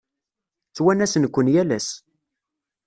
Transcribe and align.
Ttwanasen-ken 0.67 1.47
yal 1.53 1.69
ass. 1.77 1.89